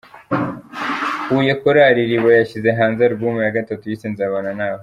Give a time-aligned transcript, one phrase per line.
[1.27, 4.79] Huye Korali Iriba yashyize hanze album ya gatatu yise “Nzabana Nawe”